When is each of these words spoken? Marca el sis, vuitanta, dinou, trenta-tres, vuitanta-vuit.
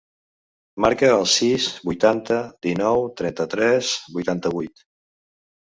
Marca 0.85 1.11
el 1.17 1.25
sis, 1.33 1.67
vuitanta, 1.89 2.41
dinou, 2.69 3.07
trenta-tres, 3.23 3.95
vuitanta-vuit. 4.19 4.89